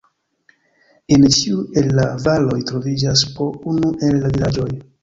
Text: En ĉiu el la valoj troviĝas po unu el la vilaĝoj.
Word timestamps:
En 1.17 1.27
ĉiu 1.35 1.61
el 1.83 1.91
la 2.01 2.09
valoj 2.25 2.59
troviĝas 2.73 3.25
po 3.39 3.53
unu 3.75 3.97
el 4.11 4.21
la 4.27 4.37
vilaĝoj. 4.39 4.71